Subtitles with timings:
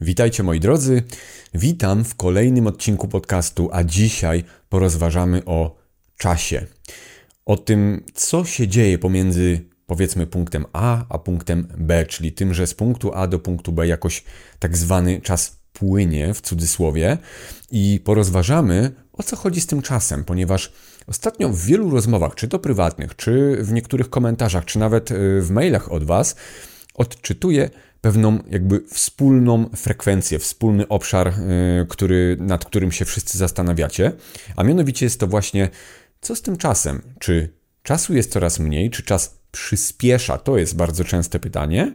[0.00, 1.02] Witajcie moi drodzy,
[1.54, 5.76] witam w kolejnym odcinku podcastu, a dzisiaj porozważamy o
[6.16, 6.66] czasie.
[7.46, 12.66] O tym, co się dzieje pomiędzy powiedzmy punktem A a punktem B, czyli tym, że
[12.66, 14.24] z punktu A do punktu B jakoś
[14.58, 17.18] tak zwany czas płynie w cudzysłowie
[17.70, 20.72] i porozważamy o co chodzi z tym czasem, ponieważ
[21.06, 25.50] ostatnio w wielu rozmowach, czy to prywatnych, czy w niektórych komentarzach, czy nawet y, w
[25.50, 26.36] mailach od Was,
[26.94, 27.70] odczytuję
[28.00, 34.12] pewną jakby wspólną frekwencję, wspólny obszar, y, który, nad którym się wszyscy zastanawiacie,
[34.56, 35.68] a mianowicie jest to właśnie
[36.20, 37.02] co z tym czasem?
[37.18, 40.38] Czy czasu jest coraz mniej, czy czas przyspiesza?
[40.38, 41.94] To jest bardzo częste pytanie.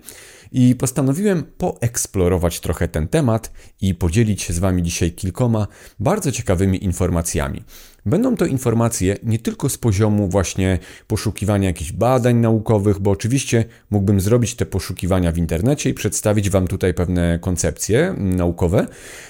[0.52, 5.68] I postanowiłem poeksplorować trochę ten temat i podzielić się z Wami dzisiaj kilkoma
[6.00, 7.64] bardzo ciekawymi informacjami.
[8.06, 14.22] Będą to informacje nie tylko z poziomu właśnie poszukiwania jakichś badań naukowych, bo oczywiście mógłbym
[14.22, 18.88] zrobić te poszukiwania w internecie i przedstawić Wam tutaj pewne koncepcje naukowe,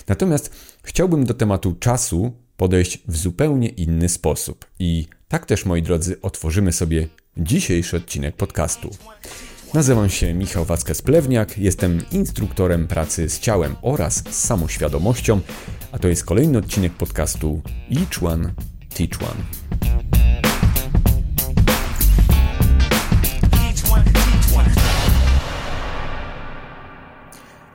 [0.08, 4.66] natomiast chciałbym do tematu czasu podejść w zupełnie inny sposób.
[4.80, 7.08] I tak też, moi drodzy, otworzymy sobie
[7.38, 8.90] dzisiejszy odcinek podcastu.
[9.74, 15.40] Nazywam się Michał Wackas-Plewniak, jestem instruktorem pracy z ciałem oraz z samoświadomością,
[15.92, 18.54] a to jest kolejny odcinek podcastu Each One
[18.94, 19.44] Teach One.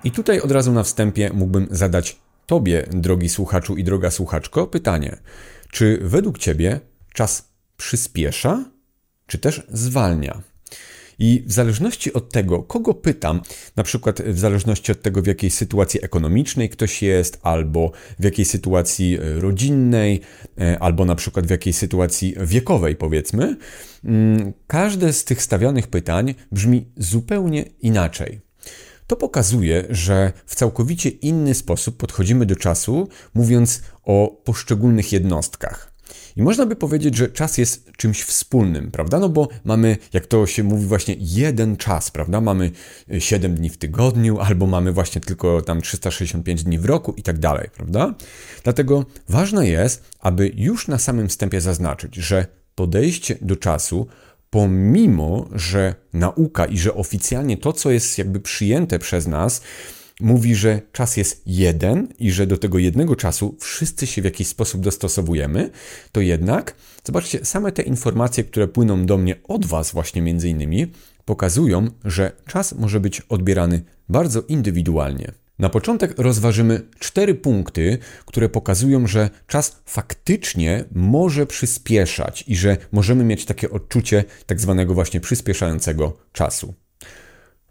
[0.04, 5.16] I tutaj od razu na wstępie mógłbym zadać Tobie, drogi słuchaczu i droga słuchaczko, pytanie:
[5.70, 6.80] czy według Ciebie
[7.12, 8.64] czas przyspiesza,
[9.26, 10.42] czy też zwalnia?
[11.18, 13.40] I w zależności od tego, kogo pytam,
[13.76, 18.44] na przykład w zależności od tego, w jakiej sytuacji ekonomicznej ktoś jest, albo w jakiej
[18.44, 20.20] sytuacji e, rodzinnej,
[20.60, 23.56] e, albo na przykład w jakiej sytuacji wiekowej, powiedzmy,
[24.04, 28.40] mm, każde z tych stawianych pytań brzmi zupełnie inaczej.
[29.06, 35.95] To pokazuje, że w całkowicie inny sposób podchodzimy do czasu, mówiąc o poszczególnych jednostkach.
[36.36, 39.18] I można by powiedzieć, że czas jest czymś wspólnym, prawda?
[39.18, 42.40] No bo mamy, jak to się mówi, właśnie jeden czas, prawda?
[42.40, 42.70] Mamy
[43.18, 47.38] 7 dni w tygodniu, albo mamy właśnie tylko tam 365 dni w roku i tak
[47.38, 48.14] dalej, prawda?
[48.64, 54.06] Dlatego ważne jest, aby już na samym wstępie zaznaczyć, że podejście do czasu
[54.50, 59.62] pomimo, że nauka i że oficjalnie to, co jest jakby przyjęte przez nas,
[60.20, 64.48] mówi, że czas jest jeden i że do tego jednego czasu wszyscy się w jakiś
[64.48, 65.70] sposób dostosowujemy,
[66.12, 70.86] to jednak, zobaczcie, same te informacje, które płyną do mnie od Was właśnie między innymi,
[71.24, 75.32] pokazują, że czas może być odbierany bardzo indywidualnie.
[75.58, 83.24] Na początek rozważymy cztery punkty, które pokazują, że czas faktycznie może przyspieszać i że możemy
[83.24, 86.74] mieć takie odczucie tak zwanego właśnie przyspieszającego czasu.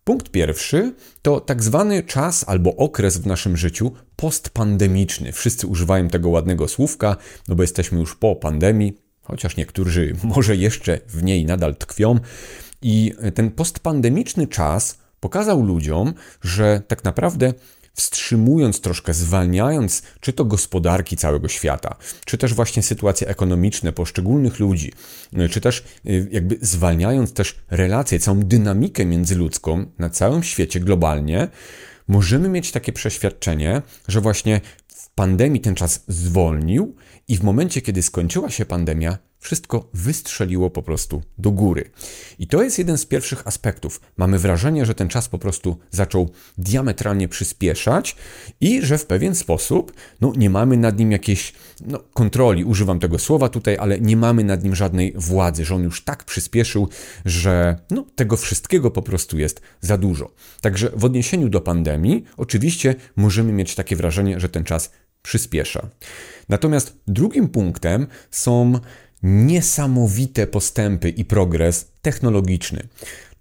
[0.05, 5.31] Punkt pierwszy to tak zwany czas albo okres w naszym życiu postpandemiczny.
[5.31, 7.15] Wszyscy używają tego ładnego słówka,
[7.47, 12.19] no bo jesteśmy już po pandemii, chociaż niektórzy może jeszcze w niej nadal tkwią.
[12.81, 17.53] I ten postpandemiczny czas pokazał ludziom, że tak naprawdę
[17.95, 21.95] wstrzymując troszkę, zwalniając czy to gospodarki całego świata,
[22.25, 24.93] czy też właśnie sytuacje ekonomiczne poszczególnych ludzi,
[25.51, 31.47] czy też y, jakby zwalniając też relacje, całą dynamikę międzyludzką na całym świecie globalnie,
[32.07, 36.95] możemy mieć takie przeświadczenie, że właśnie w pandemii ten czas zwolnił
[37.27, 41.89] i w momencie, kiedy skończyła się pandemia, wszystko wystrzeliło po prostu do góry.
[42.39, 44.01] I to jest jeden z pierwszych aspektów.
[44.17, 48.15] Mamy wrażenie, że ten czas po prostu zaczął diametralnie przyspieszać
[48.61, 51.53] i że w pewien sposób no, nie mamy nad nim jakiejś
[51.85, 55.83] no, kontroli, używam tego słowa tutaj, ale nie mamy nad nim żadnej władzy, że on
[55.83, 56.89] już tak przyspieszył,
[57.25, 60.31] że no, tego wszystkiego po prostu jest za dużo.
[60.61, 64.91] Także w odniesieniu do pandemii, oczywiście możemy mieć takie wrażenie, że ten czas
[65.21, 65.89] przyspiesza.
[66.49, 68.79] Natomiast drugim punktem są
[69.25, 72.87] niesamowite postępy i progres technologiczny.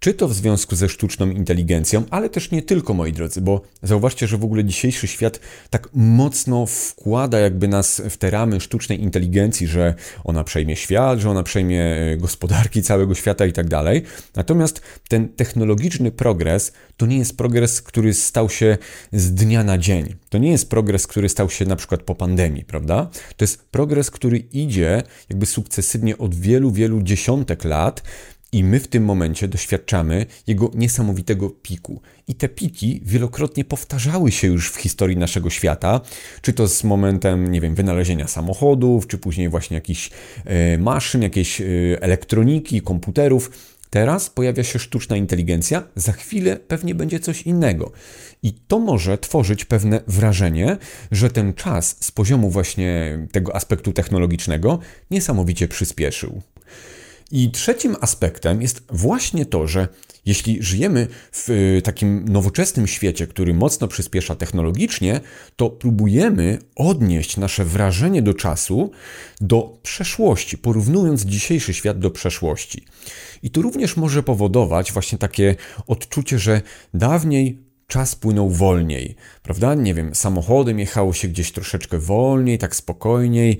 [0.05, 4.27] Czy to w związku ze sztuczną inteligencją, ale też nie tylko, moi drodzy, bo zauważcie,
[4.27, 9.67] że w ogóle dzisiejszy świat tak mocno wkłada jakby nas w te ramy sztucznej inteligencji,
[9.67, 9.93] że
[10.23, 14.03] ona przejmie świat, że ona przejmie e, gospodarki całego świata i tak dalej.
[14.35, 18.77] Natomiast ten technologiczny progres to nie jest progres, który stał się
[19.13, 20.15] z dnia na dzień.
[20.29, 23.09] To nie jest progres, który stał się na przykład po pandemii, prawda?
[23.37, 28.03] To jest progres, który idzie jakby sukcesywnie od wielu, wielu dziesiątek lat
[28.55, 32.01] i my w tym momencie doświadczamy jego niesamowitego piku.
[32.27, 36.01] I te piki wielokrotnie powtarzały się już w historii naszego świata,
[36.41, 40.09] czy to z momentem, nie wiem, wynalezienia samochodów, czy później właśnie jakichś
[40.45, 41.65] e, maszyn, jakiejś e,
[42.01, 43.51] elektroniki, komputerów
[43.89, 47.91] Teraz pojawia się sztuczna inteligencja, za chwilę pewnie będzie coś innego.
[48.43, 50.77] I to może tworzyć pewne wrażenie,
[51.11, 54.79] że ten czas z poziomu właśnie tego aspektu technologicznego
[55.11, 56.41] niesamowicie przyspieszył.
[57.31, 59.87] I trzecim aspektem jest właśnie to, że
[60.25, 65.19] jeśli żyjemy w y, takim nowoczesnym świecie, który mocno przyspiesza technologicznie,
[65.55, 68.91] to próbujemy odnieść nasze wrażenie do czasu
[69.41, 72.85] do przeszłości, porównując dzisiejszy świat do przeszłości.
[73.43, 75.55] I to również może powodować właśnie takie
[75.87, 76.61] odczucie, że
[76.93, 79.75] dawniej czas płynął wolniej, prawda?
[79.75, 83.57] Nie wiem, samochodem jechało się gdzieś troszeczkę wolniej, tak spokojniej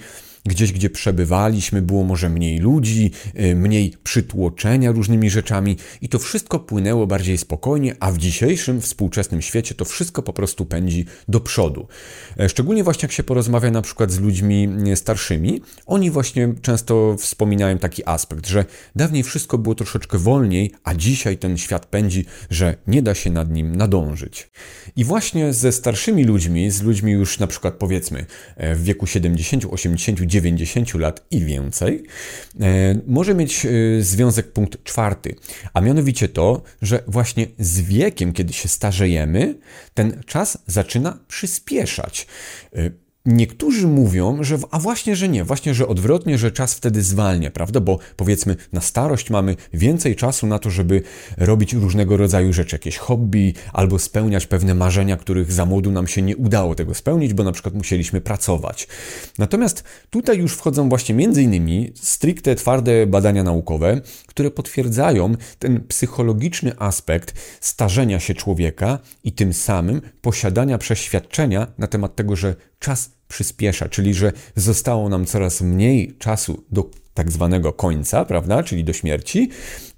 [0.47, 6.59] Gdzieś, gdzie przebywaliśmy, było może mniej ludzi, y, mniej przytłoczenia różnymi rzeczami i to wszystko
[6.59, 11.87] płynęło bardziej spokojnie, a w dzisiejszym, współczesnym świecie to wszystko po prostu pędzi do przodu.
[12.39, 17.15] E, szczególnie właśnie jak się porozmawia na przykład z ludźmi y, starszymi, oni właśnie często
[17.19, 18.65] wspominają taki aspekt, że
[18.95, 23.51] dawniej wszystko było troszeczkę wolniej, a dzisiaj ten świat pędzi, że nie da się nad
[23.51, 24.49] nim nadążyć.
[24.95, 28.25] I właśnie ze starszymi ludźmi, z ludźmi już na przykład powiedzmy
[28.55, 32.03] e, w wieku 70, 80, 90 lat i więcej,
[32.59, 33.69] e, może mieć e,
[34.01, 35.35] związek punkt czwarty,
[35.73, 39.55] a mianowicie to, że właśnie z wiekiem, kiedy się starzejemy,
[39.93, 42.27] ten czas zaczyna przyspieszać.
[43.25, 47.79] Niektórzy mówią, że a właśnie, że nie, właśnie, że odwrotnie, że czas wtedy zwalnia, prawda?
[47.79, 51.01] Bo powiedzmy, na starość mamy więcej czasu na to, żeby
[51.37, 56.21] robić różnego rodzaju rzeczy, jakieś hobby albo spełniać pewne marzenia, których za młodu nam się
[56.21, 58.87] nie udało tego spełnić, bo na przykład musieliśmy pracować.
[59.37, 66.79] Natomiast tutaj już wchodzą właśnie między innymi stricte twarde badania naukowe, które potwierdzają ten psychologiczny
[66.79, 73.89] aspekt starzenia się człowieka i tym samym posiadania przeświadczenia na temat tego, że czas przyspiesza,
[73.89, 79.49] czyli że zostało nam coraz mniej czasu do tak zwanego końca, prawda, czyli do śmierci,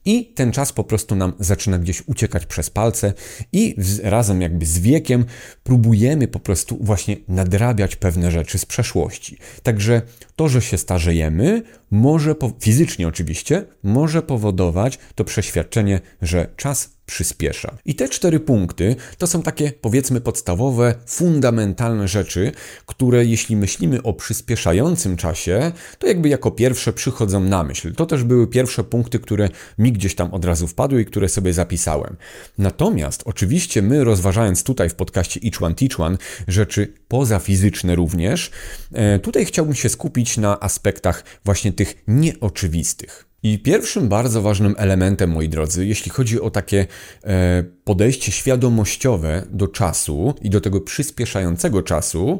[0.05, 3.13] i ten czas po prostu nam zaczyna gdzieś uciekać przez palce,
[3.51, 5.25] i razem jakby z wiekiem
[5.63, 9.37] próbujemy po prostu właśnie nadrabiać pewne rzeczy z przeszłości.
[9.63, 10.01] Także
[10.35, 17.77] to, że się starzejemy, może fizycznie oczywiście, może powodować to przeświadczenie, że czas przyspiesza.
[17.85, 22.51] I te cztery punkty to są takie, powiedzmy, podstawowe, fundamentalne rzeczy,
[22.85, 27.93] które jeśli myślimy o przyspieszającym czasie, to jakby jako pierwsze przychodzą na myśl.
[27.93, 31.53] To też były pierwsze punkty, które mi gdzieś tam od razu wpadły i które sobie
[31.53, 32.15] zapisałem.
[32.57, 36.17] Natomiast oczywiście my rozważając tutaj w podcaście Each One Teach One
[36.47, 38.51] rzeczy pozafizyczne również,
[38.93, 43.26] e, tutaj chciałbym się skupić na aspektach właśnie tych nieoczywistych.
[43.43, 46.87] I pierwszym bardzo ważnym elementem, moi drodzy, jeśli chodzi o takie
[47.23, 52.39] e, podejście świadomościowe do czasu i do tego przyspieszającego czasu,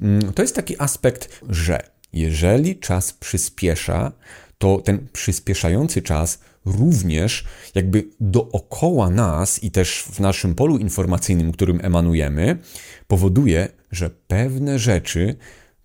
[0.00, 1.82] mm, to jest taki aspekt, że
[2.12, 4.12] jeżeli czas przyspiesza,
[4.58, 7.44] to ten przyspieszający czas również
[7.74, 12.58] jakby dookoła nas i też w naszym polu informacyjnym, którym emanujemy,
[13.06, 15.36] powoduje, że pewne rzeczy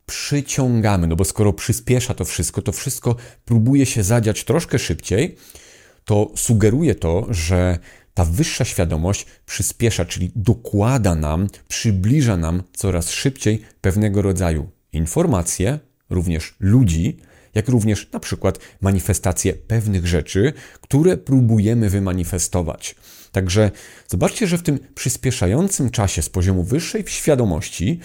[0.05, 3.15] przyciągamy, no bo skoro przyspiesza to wszystko, to wszystko
[3.45, 5.35] próbuje się zadziać troszkę szybciej,
[6.05, 7.79] to sugeruje to, że
[8.13, 15.79] ta wyższa świadomość przyspiesza, czyli dokłada nam, przybliża nam coraz szybciej pewnego rodzaju informacje,
[16.09, 17.17] również ludzi,
[17.55, 22.95] jak również na przykład manifestacje pewnych rzeczy, które próbujemy wymanifestować.
[23.31, 23.71] Także
[24.07, 27.99] zobaczcie, że w tym przyspieszającym czasie z poziomu wyższej świadomości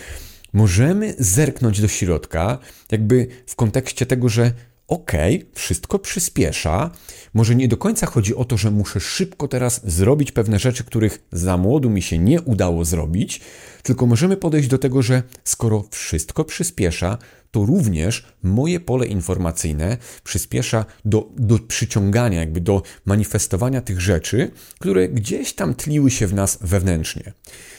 [0.53, 2.59] możemy zerknąć do środka,
[2.93, 4.53] jakby w kontekście tego, że
[4.91, 6.91] okej, okay, wszystko przyspiesza.
[7.35, 11.27] Może nie do końca chodzi o to, że muszę szybko teraz zrobić pewne rzeczy, których
[11.33, 13.41] za młodu mi się nie udało zrobić,
[13.83, 17.19] tylko możemy podejść do tego, że skoro wszystko przyspiesza,
[17.51, 25.09] to również moje pole informacyjne przyspiesza do, do przyciągania, jakby do manifestowania tych rzeczy, które
[25.09, 27.33] gdzieś tam tliły się w nas wewnętrznie.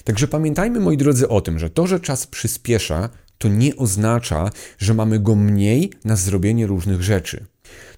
[0.04, 3.10] Także pamiętajmy, moi drodzy, o tym, że to, że czas przyspiesza,
[3.42, 7.46] to nie oznacza, że mamy go mniej na zrobienie różnych rzeczy.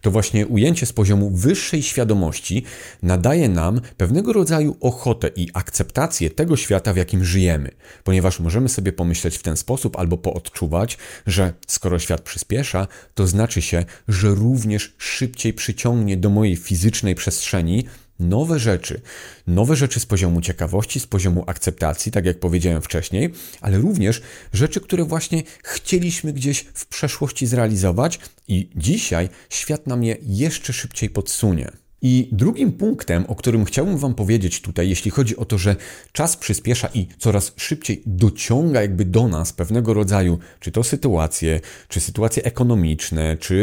[0.01, 2.63] To właśnie ujęcie z poziomu wyższej świadomości
[3.03, 7.71] nadaje nam pewnego rodzaju ochotę i akceptację tego świata, w jakim żyjemy,
[8.03, 10.97] ponieważ możemy sobie pomyśleć w ten sposób albo poodczuwać,
[11.27, 17.85] że skoro świat przyspiesza, to znaczy się, że również szybciej przyciągnie do mojej fizycznej przestrzeni
[18.23, 19.01] nowe rzeczy.
[19.47, 24.21] Nowe rzeczy z poziomu ciekawości, z poziomu akceptacji, tak jak powiedziałem wcześniej, ale również
[24.53, 31.09] rzeczy, które właśnie chcieliśmy gdzieś w przeszłości zrealizować i dzisiaj świat nam je jeszcze szybciej
[31.09, 31.82] podsunie.
[32.05, 35.75] I drugim punktem, o którym chciałbym Wam powiedzieć tutaj, jeśli chodzi o to, że
[36.11, 41.99] czas przyspiesza i coraz szybciej dociąga jakby do nas pewnego rodzaju, czy to sytuacje, czy
[41.99, 43.55] sytuacje ekonomiczne, czy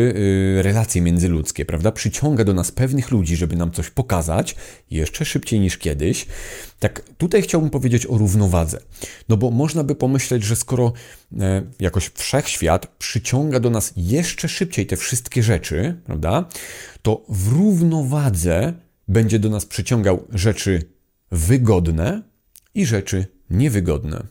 [0.57, 1.93] yy, relacje międzyludzkie, prawda?
[1.93, 4.57] Przyciąga do nas pewnych ludzi, żeby nam coś pokazać
[4.91, 6.27] jeszcze szybciej niż kiedyś.
[6.79, 8.81] Tak, tutaj chciałbym powiedzieć o równowadze.
[9.29, 10.93] No bo można by pomyśleć, że skoro
[11.41, 16.49] e, jakoś wszechświat przyciąga do nas jeszcze szybciej te wszystkie rzeczy, prawda?
[17.03, 18.30] To w równowadze
[19.09, 20.83] będzie do nas przyciągał rzeczy
[21.31, 22.23] wygodne
[22.75, 24.27] i rzeczy niewygodne.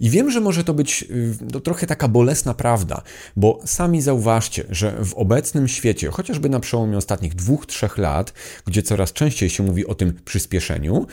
[0.00, 1.04] I wiem, że może to być
[1.52, 3.02] no, trochę taka bolesna prawda,
[3.36, 8.32] bo sami zauważcie, że w obecnym świecie, chociażby na przełomie ostatnich dwóch, trzech lat,
[8.66, 11.06] gdzie coraz częściej się mówi o tym przyspieszeniu,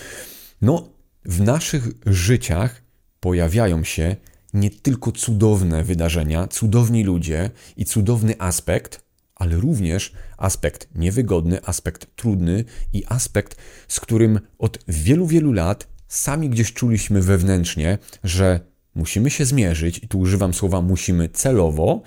[0.61, 0.89] no,
[1.25, 2.81] w naszych życiach
[3.19, 4.15] pojawiają się
[4.53, 9.06] nie tylko cudowne wydarzenia, cudowni ludzie i cudowny aspekt,
[9.39, 13.55] ale również aspekt niewygodny, aspekt trudny i aspekt,
[13.87, 18.59] z którym od wielu, wielu lat sami gdzieś czuliśmy wewnętrznie, że
[18.95, 22.01] musimy się zmierzyć, i tu używam słowa musimy celowo,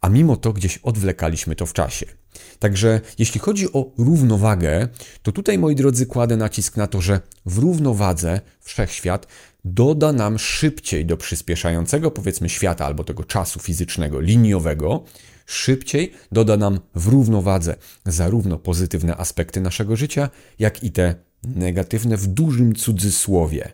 [0.00, 2.06] a mimo to gdzieś odwlekaliśmy to w czasie.
[2.58, 4.88] Także jeśli chodzi o równowagę,
[5.22, 9.26] to tutaj, moi drodzy, kładę nacisk na to, że w równowadze wszechświat
[9.64, 15.04] doda nam szybciej do przyspieszającego, powiedzmy, świata albo tego czasu fizycznego, liniowego,
[15.48, 17.76] szybciej doda nam w równowadze
[18.06, 21.14] zarówno pozytywne aspekty naszego życia, jak i te
[21.44, 23.72] negatywne w dużym cudzysłowie.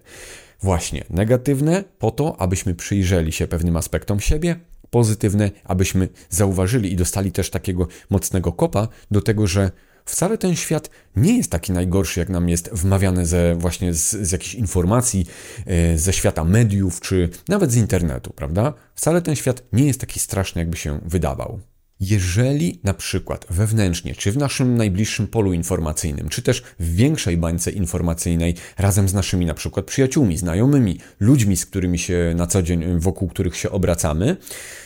[0.62, 4.56] Właśnie, negatywne po to, abyśmy przyjrzeli się pewnym aspektom siebie,
[4.90, 9.70] pozytywne, abyśmy zauważyli i dostali też takiego mocnego kopa do tego, że
[10.04, 14.32] wcale ten świat nie jest taki najgorszy, jak nam jest wmawiane ze, właśnie z, z
[14.32, 15.26] jakichś informacji,
[15.66, 18.74] e, ze świata mediów, czy nawet z internetu, prawda?
[18.94, 21.60] Wcale ten świat nie jest taki straszny, jakby się wydawał.
[22.00, 27.70] Jeżeli na przykład wewnętrznie, czy w naszym najbliższym polu informacyjnym, czy też w większej bańce
[27.70, 32.84] informacyjnej, razem z naszymi na przykład przyjaciółmi, znajomymi, ludźmi, z którymi się na co dzień,
[32.98, 34.36] wokół których się obracamy,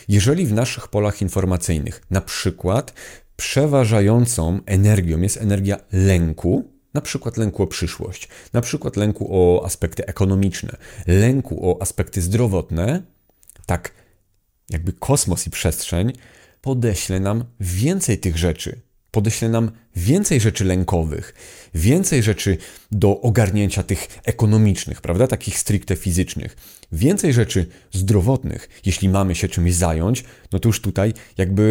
[0.07, 2.93] jeżeli w naszych polach informacyjnych na przykład
[3.39, 10.05] przeważającą energią jest energia lęku, na przykład lęku o przyszłość, na przykład lęku o aspekty
[10.05, 10.77] ekonomiczne,
[11.07, 13.03] lęku o aspekty zdrowotne,
[13.65, 13.93] tak
[14.69, 16.13] jakby kosmos i przestrzeń
[16.61, 18.81] podeśle nam więcej tych rzeczy.
[19.11, 21.33] Podeśle nam więcej rzeczy lękowych,
[21.75, 22.57] więcej rzeczy
[22.91, 26.57] do ogarnięcia tych ekonomicznych, prawda, takich stricte fizycznych,
[26.91, 28.69] więcej rzeczy zdrowotnych.
[28.85, 31.61] Jeśli mamy się czymś zająć, no to już tutaj jakby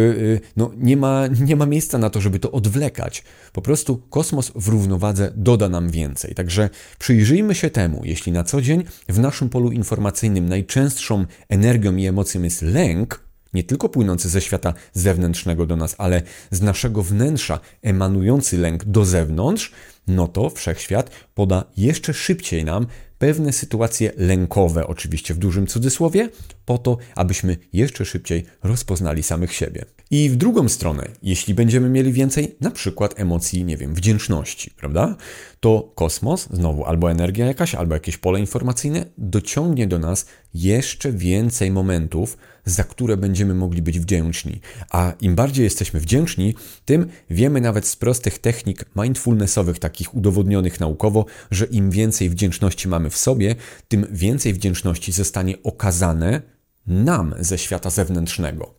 [0.43, 3.23] y, no, nie, ma, nie ma miejsca na to, żeby to odwlekać.
[3.53, 6.35] Po prostu kosmos w równowadze doda nam więcej.
[6.35, 6.69] Także
[6.99, 12.43] przyjrzyjmy się temu, jeśli na co dzień w naszym polu informacyjnym najczęstszą energią i emocją
[12.43, 18.57] jest lęk, nie tylko płynący ze świata zewnętrznego do nas, ale z naszego wnętrza emanujący
[18.57, 19.71] lęk do zewnątrz,
[20.07, 22.87] no to wszechświat poda jeszcze szybciej nam
[23.17, 26.29] pewne sytuacje lękowe, oczywiście w dużym cudzysłowie,
[26.69, 29.85] po to, abyśmy jeszcze szybciej rozpoznali samych siebie.
[30.11, 35.15] I w drugą stronę, jeśli będziemy mieli więcej na przykład emocji, nie wiem, wdzięczności, prawda?
[35.59, 41.71] To kosmos, znowu albo energia jakaś, albo jakieś pole informacyjne dociągnie do nas jeszcze więcej
[41.71, 44.61] momentów, za które będziemy mogli być wdzięczni.
[44.89, 51.25] A im bardziej jesteśmy wdzięczni, tym wiemy nawet z prostych technik mindfulnessowych, takich udowodnionych naukowo,
[51.51, 53.55] że im więcej wdzięczności mamy w sobie,
[53.87, 58.73] tym więcej wdzięczności zostanie okazane nam ze świata zewnętrznego.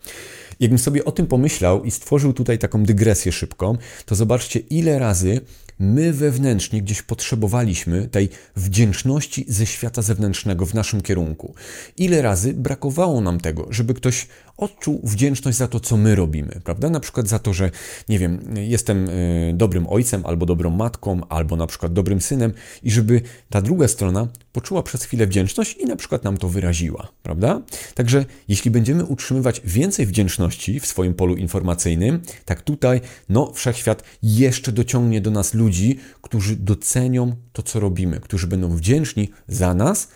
[0.61, 3.77] Jakbym sobie o tym pomyślał i stworzył tutaj taką dygresję szybką,
[4.07, 5.41] to zobaczcie, ile razy
[5.81, 11.55] my wewnętrznie gdzieś potrzebowaliśmy tej wdzięczności ze świata zewnętrznego w naszym kierunku.
[11.97, 16.91] Ile razy brakowało nam tego, żeby ktoś odczuł wdzięczność za to, co my robimy, prawda?
[16.91, 17.71] Na przykład za to, że,
[18.09, 22.91] nie wiem, jestem y, dobrym ojcem, albo dobrą matką, albo na przykład dobrym synem i
[22.91, 27.63] żeby ta druga strona poczuła przez chwilę wdzięczność i na przykład nam to wyraziła, prawda?
[27.95, 34.73] Także jeśli będziemy utrzymywać więcej wdzięczności w swoim polu informacyjnym, tak tutaj, no, wszechświat jeszcze
[34.73, 40.09] dociągnie do nas ludzi, którzy docenią to, co robimy, którzy będą wdzięczni za nas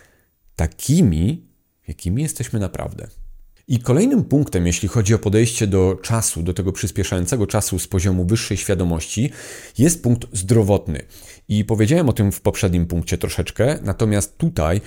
[0.55, 1.45] takimi,
[1.87, 3.07] jakimi jesteśmy naprawdę.
[3.67, 8.25] I kolejnym punktem, jeśli chodzi o podejście do czasu, do tego przyspieszającego czasu z poziomu
[8.25, 9.31] wyższej świadomości,
[9.77, 11.01] jest punkt zdrowotny.
[11.47, 14.81] I powiedziałem o tym w poprzednim punkcie troszeczkę, natomiast tutaj,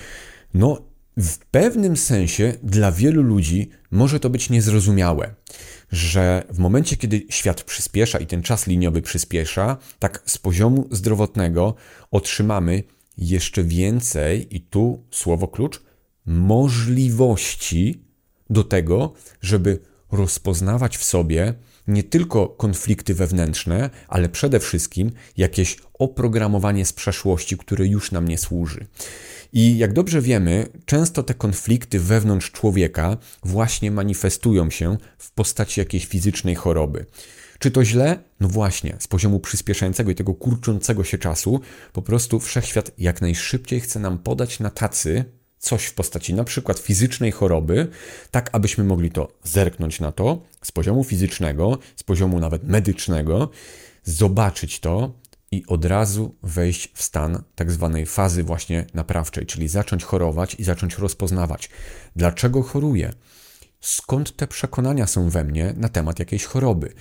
[0.53, 0.81] no,
[1.19, 5.35] w pewnym sensie dla wielu ludzi może to być niezrozumiałe,
[5.91, 11.75] że w momencie, kiedy świat przyspiesza i ten czas liniowy przyspiesza, tak z poziomu zdrowotnego
[12.11, 12.83] otrzymamy
[13.17, 15.81] jeszcze więcej, i tu słowo klucz,
[16.25, 18.03] możliwości
[18.49, 19.79] do tego, żeby
[20.11, 21.53] rozpoznawać w sobie
[21.89, 28.37] nie tylko konflikty wewnętrzne, ale przede wszystkim jakieś oprogramowanie z przeszłości, które już nam nie
[28.37, 28.85] służy.
[29.53, 36.05] I jak dobrze wiemy, często te konflikty wewnątrz człowieka właśnie manifestują się w postaci jakiejś
[36.05, 37.05] fizycznej choroby.
[37.59, 38.19] Czy to źle?
[38.39, 41.59] No właśnie, z poziomu przyspieszającego i tego kurczącego się czasu,
[41.93, 45.25] po prostu wszechświat jak najszybciej chce nam podać na tacy
[45.59, 47.87] coś w postaci na przykład fizycznej choroby,
[48.31, 53.49] tak abyśmy mogli to zerknąć na to z poziomu fizycznego, z poziomu nawet medycznego,
[54.03, 55.13] zobaczyć to
[55.51, 60.63] i od razu wejść w stan tak zwanej fazy właśnie naprawczej, czyli zacząć chorować i
[60.63, 61.69] zacząć rozpoznawać,
[62.15, 63.13] dlaczego choruję,
[63.81, 66.93] skąd te przekonania są we mnie na temat jakiejś choroby.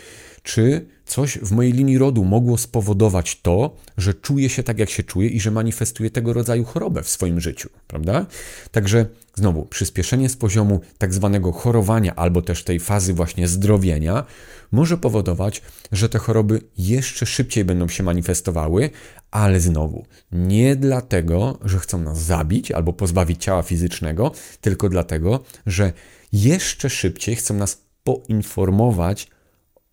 [0.49, 5.02] Czy coś w mojej linii rodu mogło spowodować to, że czuję się tak, jak się
[5.02, 8.26] czuję i że manifestuję tego rodzaju chorobę w swoim życiu, prawda?
[8.71, 14.25] Także znowu, przyspieszenie z poziomu tak zwanego chorowania albo też tej fazy właśnie zdrowienia
[14.73, 15.62] może powodować,
[15.93, 18.90] że te choroby jeszcze szybciej będą się manifestowały,
[19.31, 25.93] ale znowu, nie dlatego, że chcą nas zabić albo pozbawić ciała fizycznego, tylko dlatego, że
[26.33, 29.28] jeszcze szybciej chcą nas poinformować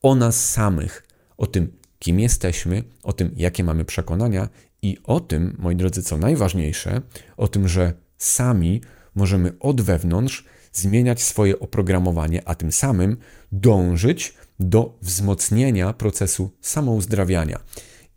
[0.05, 1.07] o nas samych,
[1.37, 4.49] o tym, kim jesteśmy, o tym, jakie mamy przekonania
[4.81, 7.01] i o tym, moi drodzy, co najważniejsze,
[7.37, 8.81] o tym, że sami
[9.15, 13.17] możemy od wewnątrz zmieniać swoje oprogramowanie, a tym samym
[13.51, 17.59] dążyć do wzmocnienia procesu samouzdrawiania.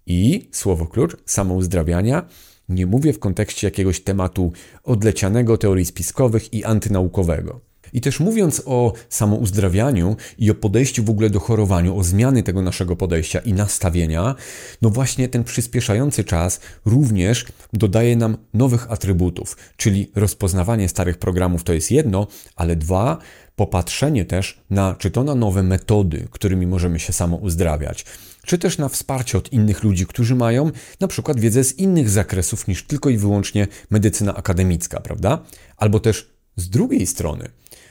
[0.07, 2.29] I słowo klucz samouzdrawiania
[2.69, 4.53] nie mówię w kontekście jakiegoś tematu
[4.85, 7.68] odlecianego, teorii spiskowych i antynaukowego.
[7.93, 12.63] I też mówiąc o samouzdrawianiu i o podejściu w ogóle do chorowaniu, o zmiany tego
[12.63, 14.35] naszego podejścia i nastawienia,
[14.83, 21.73] no właśnie ten przyspieszający czas również dodaje nam nowych atrybutów, czyli rozpoznawanie starych programów to
[21.73, 22.27] jest jedno,
[22.57, 23.19] ale dwa,
[23.57, 28.05] popatrzenie też na czy to na nowe metody, którymi możemy się samouzdrawiać,
[28.47, 32.69] czy też na wsparcie od innych ludzi, którzy mają na przykład wiedzę z innych zakresów
[32.69, 35.43] niż tylko i wyłącznie medycyna akademicka, prawda?
[35.77, 37.49] Albo też z drugiej strony,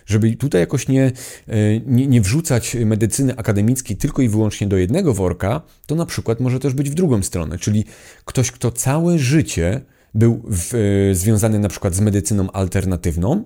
[0.07, 1.03] żeby tutaj jakoś nie,
[1.47, 6.39] e, nie, nie wrzucać medycyny akademickiej tylko i wyłącznie do jednego worka, to na przykład
[6.39, 7.85] może też być w drugą stronę, czyli
[8.25, 9.81] ktoś, kto całe życie
[10.13, 13.43] był w, e, związany na przykład z medycyną alternatywną,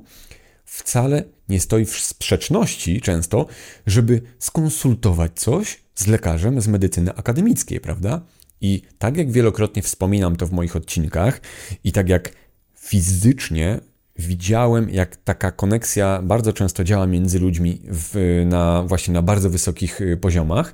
[0.65, 3.45] wcale nie stoi w sprzeczności często,
[3.87, 8.21] żeby skonsultować coś z lekarzem z medycyny akademickiej, prawda?
[8.61, 11.41] I tak jak wielokrotnie wspominam to w moich odcinkach,
[11.83, 12.31] i tak jak
[12.75, 13.79] fizycznie
[14.19, 20.01] widziałem, jak taka koneksja bardzo często działa między ludźmi w, na, właśnie na bardzo wysokich
[20.01, 20.73] y, poziomach.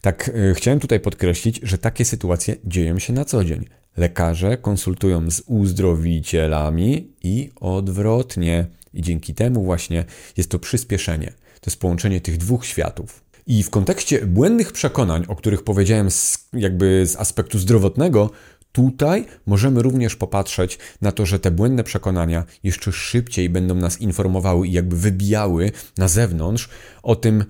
[0.00, 3.64] Tak, y, chciałem tutaj podkreślić, że takie sytuacje dzieją się na co dzień.
[3.96, 8.66] Lekarze konsultują z uzdrowicielami i odwrotnie.
[8.94, 10.04] I dzięki temu właśnie
[10.36, 11.32] jest to przyspieszenie.
[11.60, 13.24] To jest połączenie tych dwóch światów.
[13.46, 18.30] I w kontekście błędnych przekonań, o których powiedziałem z, jakby z aspektu zdrowotnego,
[18.72, 24.68] Tutaj możemy również popatrzeć na to, że te błędne przekonania jeszcze szybciej będą nas informowały
[24.68, 26.68] i jakby wybijały na zewnątrz
[27.02, 27.44] o tym,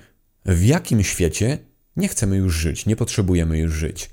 [0.46, 1.58] w jakim świecie
[1.96, 4.11] nie chcemy już żyć, nie potrzebujemy już żyć.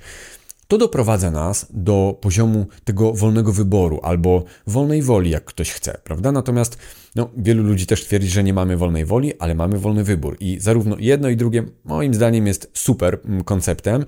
[0.68, 6.32] To doprowadza nas do poziomu tego wolnego wyboru albo wolnej woli, jak ktoś chce, prawda?
[6.32, 6.78] Natomiast
[7.16, 10.38] no, wielu ludzi też twierdzi, że nie mamy wolnej woli, ale mamy wolny wybór.
[10.40, 14.06] I zarówno jedno i drugie, moim zdaniem, jest super mm, konceptem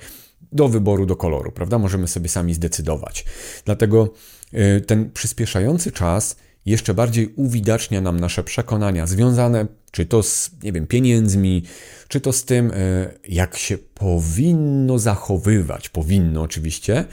[0.52, 1.78] do wyboru, do koloru, prawda?
[1.78, 3.26] Możemy sobie sami zdecydować.
[3.66, 4.14] Dlatego
[4.54, 6.36] y, ten przyspieszający czas
[6.66, 11.64] jeszcze bardziej uwidacznia nam nasze przekonania związane czy to z, nie wiem, pieniędzmi,
[12.08, 17.06] czy to z tym, y, jak się powinno zachowywać, powinno oczywiście,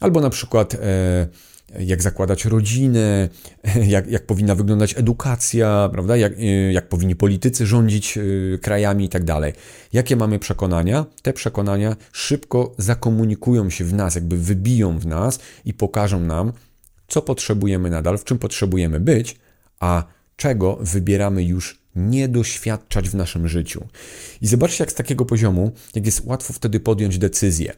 [0.00, 0.78] albo na przykład y,
[1.78, 3.28] jak zakładać rodzinę,
[3.86, 6.16] jak, jak powinna wyglądać edukacja, prawda?
[6.16, 9.52] Jak, y, jak powinni politycy rządzić y, krajami i tak dalej.
[9.92, 11.06] Jakie mamy przekonania?
[11.22, 16.52] Te przekonania szybko zakomunikują się w nas, jakby wybiją w nas i pokażą nam,
[17.08, 19.36] co potrzebujemy nadal, w czym potrzebujemy być,
[19.80, 20.04] a
[20.36, 23.86] czego wybieramy już nie doświadczać w naszym życiu.
[24.42, 27.72] I zobaczcie, jak z takiego poziomu, jak jest łatwo wtedy podjąć decyzję.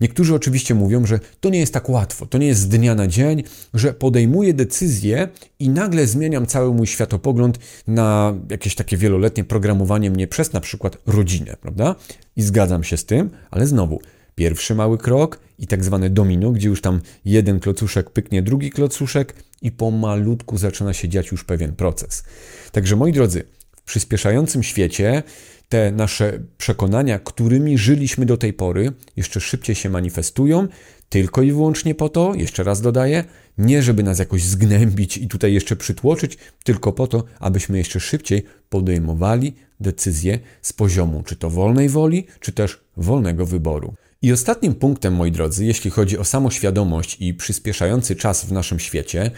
[0.00, 3.06] Niektórzy oczywiście mówią, że to nie jest tak łatwo, to nie jest z dnia na
[3.06, 3.42] dzień,
[3.74, 5.28] że podejmuję decyzję
[5.58, 10.98] i nagle zmieniam cały mój światopogląd na jakieś takie wieloletnie programowanie mnie przez na przykład
[11.06, 11.94] rodzinę, prawda?
[12.36, 14.00] I zgadzam się z tym, ale znowu,
[14.34, 19.34] pierwszy mały krok i tak zwane domino, gdzie już tam jeden klocuszek pyknie drugi klocuszek
[19.62, 22.24] i pomalutku zaczyna się dziać już pewien proces.
[22.72, 23.44] Także moi drodzy,
[23.76, 25.22] w przyspieszającym świecie
[25.68, 30.68] te nasze przekonania, którymi żyliśmy do tej pory, jeszcze szybciej się manifestują,
[31.08, 33.24] tylko i wyłącznie po to, jeszcze raz dodaję,
[33.58, 38.42] nie żeby nas jakoś zgnębić i tutaj jeszcze przytłoczyć, tylko po to, abyśmy jeszcze szybciej
[38.68, 43.94] podejmowali decyzje z poziomu czy to wolnej woli, czy też wolnego wyboru.
[44.22, 49.30] I ostatnim punktem, moi drodzy, jeśli chodzi o samoświadomość i przyspieszający czas w naszym świecie,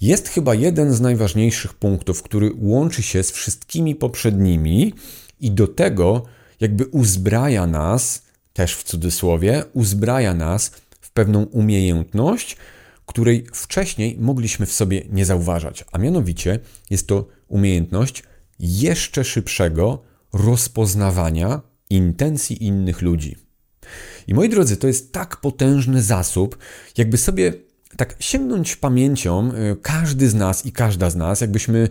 [0.00, 4.94] jest chyba jeden z najważniejszych punktów, który łączy się z wszystkimi poprzednimi
[5.40, 6.22] i do tego
[6.60, 8.22] jakby uzbraja nas,
[8.52, 12.56] też w cudzysłowie, uzbraja nas w pewną umiejętność,
[13.06, 15.84] której wcześniej mogliśmy w sobie nie zauważać.
[15.92, 16.58] A mianowicie
[16.90, 18.22] jest to umiejętność
[18.58, 23.36] jeszcze szybszego rozpoznawania intencji innych ludzi.
[24.26, 26.58] I moi drodzy, to jest tak potężny zasób,
[26.96, 27.52] jakby sobie
[27.96, 31.88] tak sięgnąć pamięcią, y, każdy z nas i każda z nas, jakbyśmy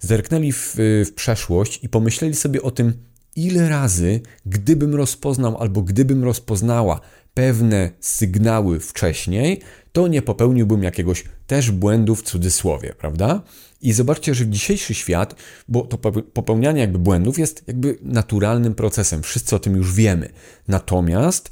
[0.00, 2.92] zerknęli w, y, w przeszłość i pomyśleli sobie o tym,
[3.36, 7.00] ile razy, gdybym rozpoznał albo gdybym rozpoznała
[7.34, 9.60] pewne sygnały wcześniej,
[9.92, 13.42] to nie popełniłbym jakiegoś też błędu w cudzysłowie, prawda?
[13.82, 15.34] I zobaczcie, że dzisiejszy świat,
[15.68, 20.28] bo to popełnianie jakby błędów jest jakby naturalnym procesem, wszyscy o tym już wiemy.
[20.68, 21.50] Natomiast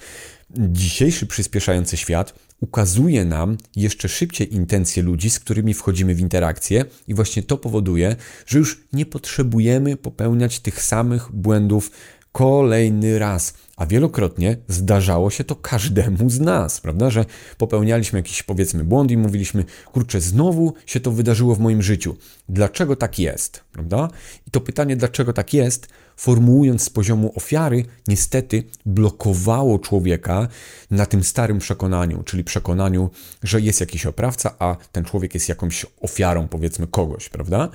[0.57, 7.15] dzisiejszy przyspieszający świat ukazuje nam jeszcze szybciej intencje ludzi, z którymi wchodzimy w interakcję, i
[7.15, 11.91] właśnie to powoduje, że już nie potrzebujemy popełniać tych samych błędów
[12.35, 13.55] kolejny raz.
[13.77, 17.11] A wielokrotnie zdarzało się to każdemu z nas, prawda?
[17.11, 17.25] Że
[17.59, 22.17] popełnialiśmy jakiś powiedzmy błąd i mówiliśmy, kurczę, znowu się to wydarzyło w moim życiu.
[22.49, 24.09] Dlaczego tak jest, prawda?
[24.47, 30.49] I to pytanie, dlaczego tak jest, formułując z poziomu ofiary, niestety blokowało człowieka
[30.91, 33.11] na tym starym przekonaniu, czyli przekonaniu,
[33.43, 37.69] że jest jakiś oprawca, a ten człowiek jest jakąś ofiarą, powiedzmy, kogoś, prawda?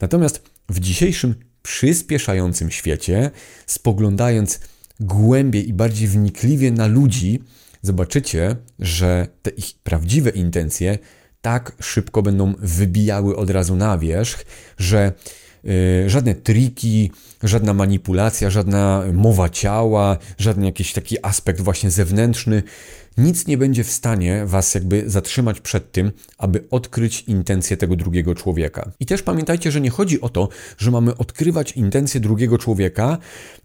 [0.00, 3.30] Natomiast w dzisiejszym przyspieszającym świecie,
[3.66, 4.60] spoglądając
[5.00, 7.42] głębiej i bardziej wnikliwie na ludzi,
[7.82, 10.98] zobaczycie, że te ich prawdziwe intencje
[11.42, 14.44] tak szybko będą wybijały od razu na wierzch,
[14.78, 15.12] że
[15.64, 17.10] yy, żadne triki,
[17.42, 22.62] żadna manipulacja, żadna mowa ciała, żaden jakiś taki aspekt właśnie zewnętrzny
[23.20, 28.34] nic nie będzie w stanie was jakby zatrzymać przed tym, aby odkryć intencje tego drugiego
[28.34, 28.90] człowieka.
[29.00, 33.18] I też pamiętajcie, że nie chodzi o to, że mamy odkrywać intencje drugiego człowieka,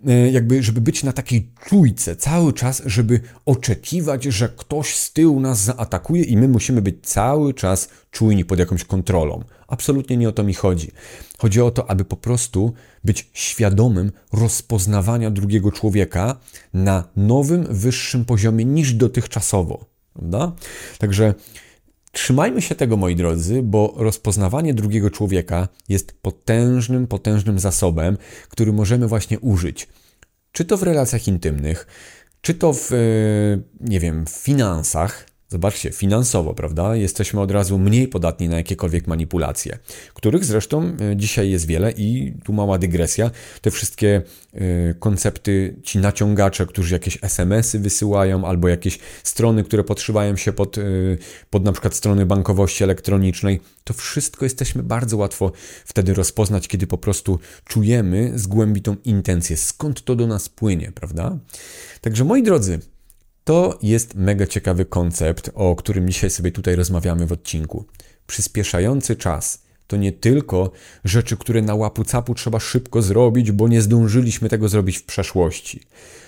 [0.08, 5.40] e, jakby żeby być na takiej czujce cały czas, żeby oczekiwać, że ktoś z tyłu
[5.40, 9.44] nas zaatakuje i my musimy być cały czas czujni pod jakąś kontrolą.
[9.68, 10.92] Absolutnie nie o to mi chodzi.
[11.38, 12.74] Chodzi o to, aby po prostu
[13.06, 16.40] być świadomym rozpoznawania drugiego człowieka
[16.74, 19.86] na nowym, wyższym poziomie niż dotychczasowo.
[20.14, 20.52] Prawda?
[20.98, 21.34] Także
[22.12, 28.18] trzymajmy się tego, moi drodzy, bo rozpoznawanie drugiego człowieka jest potężnym, potężnym zasobem,
[28.50, 29.88] który możemy właśnie użyć.
[30.52, 31.88] Czy to w relacjach intymnych,
[32.42, 32.98] czy to w, e,
[33.82, 36.96] nie wiem, w finansach, Zobaczcie, finansowo, prawda?
[36.96, 39.80] Jesteśmy od razu mniej podatni na jakiekolwiek manipulacje,
[40.14, 43.32] których zresztą e, dzisiaj jest wiele i tu mała dygresja.
[43.62, 44.22] Te wszystkie
[44.54, 50.78] e, koncepty, ci naciągacze, którzy jakieś SMS-y wysyłają albo jakieś strony, które podszywają się pod,
[50.78, 50.82] e,
[51.50, 55.52] pod na przykład strony bankowości elektronicznej, to wszystko jesteśmy bardzo łatwo
[55.86, 60.92] wtedy rozpoznać, kiedy po prostu czujemy z głębi tą intencję, skąd to do nas płynie,
[60.96, 61.38] prawda?
[62.02, 62.80] Także moi drodzy,
[63.46, 67.86] to jest mega ciekawy koncept, o którym dzisiaj sobie tutaj rozmawiamy w odcinku.
[68.28, 70.72] Przyspieszający czas to nie tylko
[71.04, 75.82] rzeczy, które na łapu capu trzeba szybko zrobić, bo nie zdążyliśmy tego zrobić w przeszłości.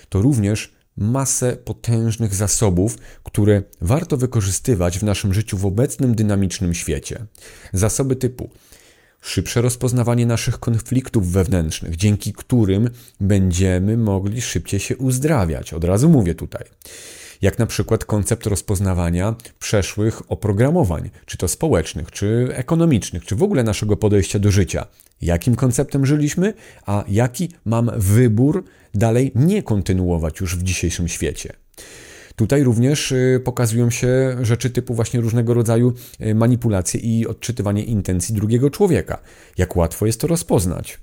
[0.10, 7.26] To również masę potężnych zasobów, które warto wykorzystywać w naszym życiu w obecnym dynamicznym świecie.
[7.74, 8.50] Zasoby typu
[9.28, 12.90] szybsze rozpoznawanie naszych konfliktów wewnętrznych, dzięki którym
[13.22, 15.74] będziemy mogli szybciej się uzdrawiać.
[15.74, 16.64] Od razu mówię tutaj.
[17.42, 23.64] Jak na przykład koncept rozpoznawania przeszłych oprogramowań, czy to społecznych, czy ekonomicznych, czy w ogóle
[23.64, 24.86] naszego podejścia do życia.
[25.22, 26.54] Jakim konceptem żyliśmy,
[26.86, 28.64] a jaki mam wybór
[28.94, 31.54] dalej nie kontynuować już w dzisiejszym świecie.
[32.38, 38.36] Tutaj również y, pokazują się rzeczy typu właśnie różnego rodzaju y, manipulacje i odczytywanie intencji
[38.36, 39.20] drugiego człowieka.
[39.58, 41.00] Jak łatwo jest to rozpoznać.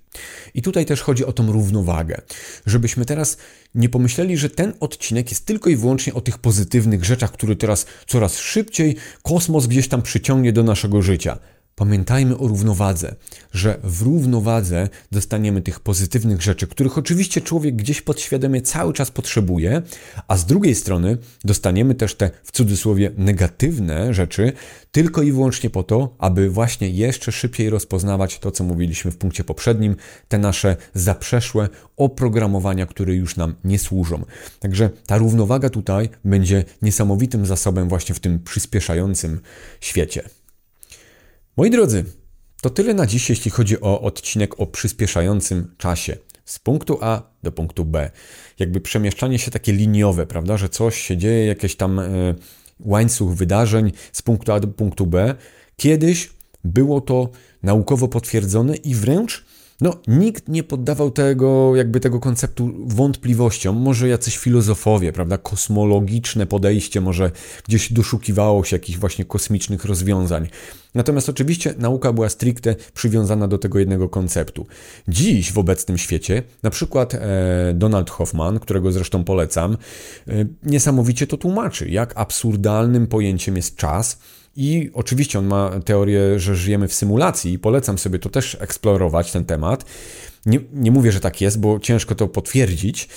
[0.54, 2.20] I tutaj też chodzi o tą równowagę,
[2.66, 3.36] żebyśmy teraz
[3.74, 7.86] nie pomyśleli, że ten odcinek jest tylko i wyłącznie o tych pozytywnych rzeczach, które teraz
[8.06, 11.38] coraz szybciej kosmos gdzieś tam przyciągnie do naszego życia.
[11.76, 13.14] Pamiętajmy o równowadze,
[13.52, 19.82] że w równowadze dostaniemy tych pozytywnych rzeczy, których oczywiście człowiek gdzieś podświadomie cały czas potrzebuje,
[20.28, 24.52] a z drugiej strony dostaniemy też te w cudzysłowie negatywne rzeczy
[24.92, 29.44] tylko i wyłącznie po to, aby właśnie jeszcze szybciej rozpoznawać to, co mówiliśmy w punkcie
[29.44, 29.96] poprzednim,
[30.28, 34.24] te nasze zaprzeszłe oprogramowania, które już nam nie służą.
[34.60, 39.40] Także ta równowaga tutaj będzie niesamowitym zasobem właśnie w tym przyspieszającym
[39.80, 40.22] świecie.
[41.56, 42.04] Moi drodzy,
[42.62, 46.16] to tyle na dziś, jeśli chodzi o odcinek o przyspieszającym czasie.
[46.44, 48.10] Z punktu A do punktu B.
[48.58, 52.04] Jakby przemieszczanie się takie liniowe, prawda, że coś się dzieje, jakieś tam e,
[52.80, 55.34] łańcuch wydarzeń z punktu A do punktu B.
[55.76, 56.30] Kiedyś
[56.64, 57.30] było to
[57.62, 59.44] naukowo potwierdzone i wręcz
[59.80, 63.76] no, nikt nie poddawał tego, jakby tego konceptu wątpliwościom.
[63.76, 67.30] Może jacyś filozofowie, prawda, kosmologiczne podejście, może
[67.68, 70.48] gdzieś doszukiwało się jakichś właśnie kosmicznych rozwiązań.
[70.94, 74.66] Natomiast oczywiście nauka była stricte przywiązana do tego jednego konceptu.
[75.08, 77.18] Dziś w obecnym świecie, na przykład e,
[77.74, 79.76] Donald Hoffman, którego zresztą polecam,
[80.28, 80.32] e,
[80.62, 84.18] niesamowicie to tłumaczy, jak absurdalnym pojęciem jest czas
[84.56, 89.32] i oczywiście on ma teorię, że żyjemy w symulacji i polecam sobie to też eksplorować,
[89.32, 89.84] ten temat.
[90.46, 93.08] Nie, nie mówię, że tak jest, bo ciężko to potwierdzić.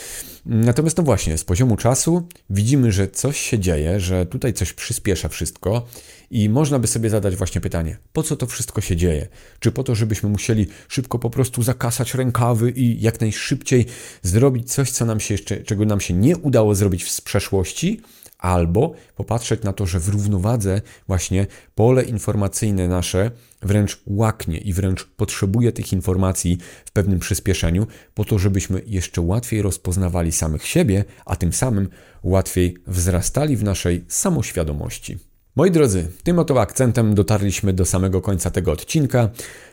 [0.45, 5.29] Natomiast no właśnie, z poziomu czasu widzimy, że coś się dzieje, że tutaj coś przyspiesza
[5.29, 5.85] wszystko
[6.31, 9.27] i można by sobie zadać właśnie pytanie, po co to wszystko się dzieje?
[9.59, 13.85] Czy po to, żebyśmy musieli szybko po prostu zakasać rękawy i jak najszybciej
[14.21, 18.01] zrobić coś, co nam się jeszcze, czego nam się nie udało zrobić w przeszłości?
[18.37, 25.05] albo popatrzeć na to, że w równowadze właśnie pole informacyjne nasze wręcz łaknie i wręcz
[25.05, 31.35] potrzebuje tych informacji w pewnym przyspieszeniu, po to, żebyśmy jeszcze łatwiej rozpoznawali samych siebie, a
[31.35, 31.89] tym samym
[32.23, 35.17] łatwiej wzrastali w naszej samoświadomości.
[35.55, 39.29] Moi drodzy, tym oto akcentem dotarliśmy do samego końca tego odcinka.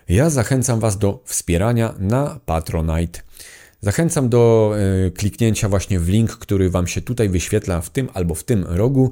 [0.09, 3.21] Ja zachęcam Was do wspierania na Patronite.
[3.85, 4.75] Zachęcam do
[5.07, 8.65] e, kliknięcia właśnie w link, który Wam się tutaj wyświetla w tym albo w tym
[8.69, 9.11] rogu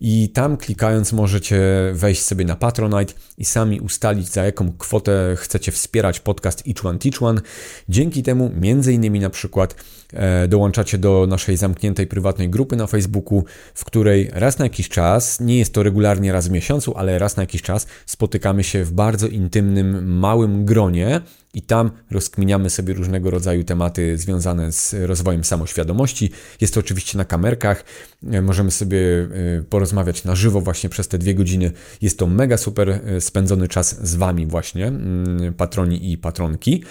[0.00, 1.60] i tam klikając możecie
[1.92, 6.98] wejść sobie na Patronite i sami ustalić za jaką kwotę chcecie wspierać podcast Each One
[6.98, 7.40] Teach One.
[7.88, 9.74] Dzięki temu między innymi na przykład
[10.12, 15.40] e, dołączacie do naszej zamkniętej prywatnej grupy na Facebooku, w której raz na jakiś czas,
[15.40, 18.92] nie jest to regularnie raz w miesiącu, ale raz na jakiś czas spotykamy się w
[18.92, 21.20] bardzo intymnym, małym gronie
[21.54, 26.30] i tam rozkminiamy sobie różnego rodzaju tematy związane z rozwojem samoświadomości.
[26.60, 27.84] Jest to oczywiście na kamerkach,
[28.32, 29.28] e, możemy sobie e,
[29.62, 31.70] porozmawiać na żywo właśnie przez te dwie godziny.
[32.02, 36.84] Jest to mega super e, spędzony czas z Wami właśnie, mm, patroni i patronki.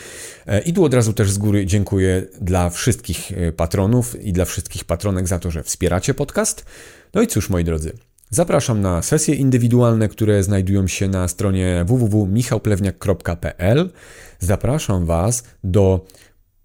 [0.65, 5.27] I tu od razu też z góry dziękuję dla wszystkich patronów i dla wszystkich patronek
[5.27, 6.65] za to, że wspieracie podcast.
[7.13, 7.93] No i cóż, moi drodzy,
[8.33, 13.91] Zapraszam na sesje indywidualne, które znajdują się na stronie www.michałplewniak.pl.
[14.39, 16.05] Zapraszam Was do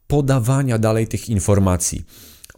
[0.07, 2.04] podawania dalej tych informacji.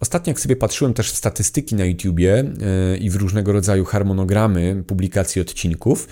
[0.01, 2.45] Ostatnio, jak sobie patrzyłem też w statystyki na YouTubie
[2.91, 6.09] yy, i w różnego rodzaju harmonogramy publikacji odcinków,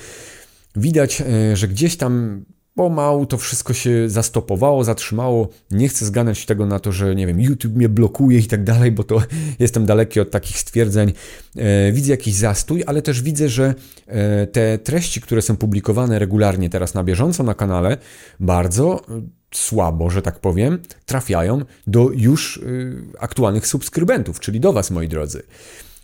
[0.76, 2.44] widać, yy, że gdzieś tam
[2.78, 5.48] pomału to wszystko się zastopowało, zatrzymało.
[5.70, 8.92] Nie chcę zganiać tego na to, że nie wiem, YouTube mnie blokuje i tak dalej,
[8.92, 9.22] bo to
[9.58, 11.12] jestem daleki od takich stwierdzeń.
[11.56, 13.74] E, widzę jakiś zastój, ale też widzę, że
[14.06, 17.96] e, te treści, które są publikowane regularnie teraz na bieżąco na kanale,
[18.40, 19.22] bardzo e,
[19.54, 22.60] słabo, że tak powiem, trafiają do już
[23.18, 25.42] aktualnych subskrybentów, czyli do Was, moi drodzy.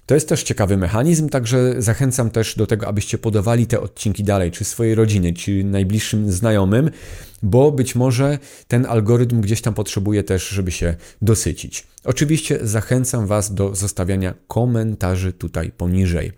[0.07, 4.51] To jest też ciekawy mechanizm, także zachęcam też do tego, abyście podawali te odcinki dalej,
[4.51, 6.91] czy swojej rodzinie, czy najbliższym znajomym,
[7.43, 8.39] bo być może
[8.69, 11.87] ten algorytm gdzieś tam potrzebuje też, żeby się dosycić.
[12.05, 16.33] Oczywiście zachęcam Was do zostawiania komentarzy tutaj poniżej.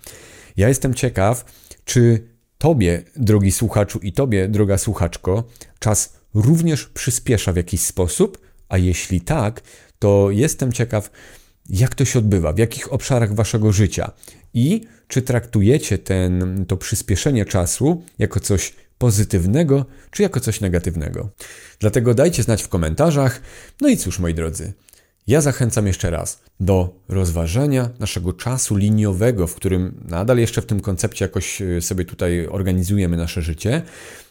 [0.57, 1.45] Ja jestem ciekaw,
[1.85, 2.23] czy
[2.59, 5.45] Tobie, drogi słuchaczu, i Tobie, droga słuchaczko,
[5.79, 9.63] czas również przyspiesza w jakiś sposób, a jeśli tak,
[9.99, 11.11] to jestem ciekaw,
[11.71, 14.11] jak to się odbywa, w jakich obszarach waszego życia
[14.55, 21.29] i czy traktujecie ten, to przyspieszenie czasu jako coś pozytywnego, czy jako coś negatywnego.
[21.81, 23.41] Dlatego dajcie znać w komentarzach.
[23.81, 24.73] No i cóż, moi drodzy,
[25.27, 30.81] ja zachęcam jeszcze raz do rozważenia naszego czasu liniowego, w którym nadal jeszcze w tym
[30.81, 33.83] koncepcie jakoś e, sobie tutaj organizujemy nasze życie,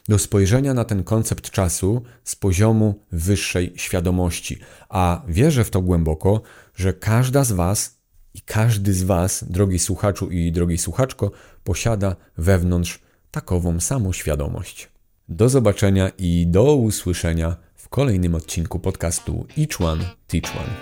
[0.10, 4.60] do spojrzenia na ten koncept czasu z poziomu wyższej świadomości.
[4.90, 6.42] A wierzę w to głęboko,
[6.76, 8.00] że każda z Was
[8.34, 11.32] i każdy z Was, drogi słuchaczu i drogi słuchaczko,
[11.64, 13.00] posiada wewnątrz
[13.32, 14.90] takową samą świadomość.
[15.30, 20.74] Do zobaczenia i do usłyszenia w kolejnym odcinku podcastu Each One Teach One.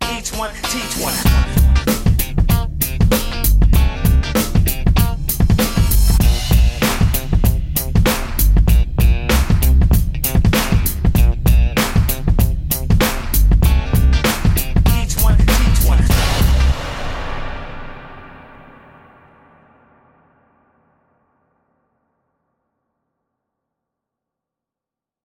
[0.00, 1.31] Each one, teach one.